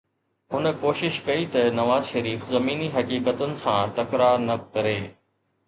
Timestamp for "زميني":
2.55-2.89